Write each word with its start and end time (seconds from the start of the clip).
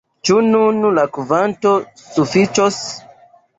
Ĉu 0.27 0.37
nun 0.45 0.79
la 0.99 1.03
kvanto 1.19 1.75
sufiĉos? 2.07 2.83